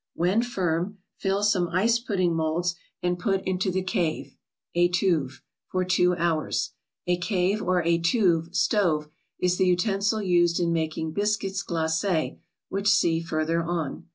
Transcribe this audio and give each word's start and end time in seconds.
When 0.15 0.41
firm, 0.41 0.97
fill 1.19 1.43
some 1.43 1.69
ice 1.69 1.99
pudding 1.99 2.33
molds, 2.35 2.73
and 3.03 3.19
put 3.19 3.43
into 3.45 3.69
the 3.69 3.83
cave 3.83 4.35
(Jtuve) 4.75 5.41
for 5.67 5.85
two 5.85 6.15
hours. 6.15 6.71
A 7.05 7.17
cave 7.17 7.61
or 7.61 7.83
ituve 7.83 8.55
(stove) 8.55 9.09
is 9.37 9.59
the 9.59 9.67
utensil 9.67 10.19
used 10.19 10.59
in 10.59 10.73
making 10.73 11.11
biscuits 11.11 11.63
glacts, 11.63 12.39
which 12.69 12.89
see 12.89 13.19
further 13.19 13.61
on. 13.63 14.07